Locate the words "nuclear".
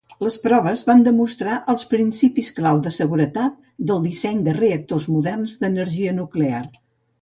6.23-6.69